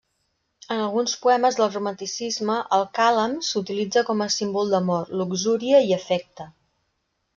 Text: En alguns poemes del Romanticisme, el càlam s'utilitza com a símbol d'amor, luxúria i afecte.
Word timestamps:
En 0.75 0.79
alguns 0.83 1.11
poemes 1.25 1.57
del 1.59 1.69
Romanticisme, 1.75 2.55
el 2.77 2.85
càlam 2.99 3.37
s'utilitza 3.49 4.03
com 4.11 4.25
a 4.25 4.29
símbol 4.37 4.75
d'amor, 4.75 5.15
luxúria 5.23 5.83
i 5.91 5.95
afecte. 6.03 6.53